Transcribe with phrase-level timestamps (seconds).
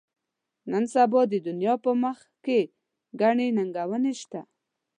[0.71, 2.59] نن سبا د دین په مخ کې
[3.21, 4.41] ګڼې ننګونې شته.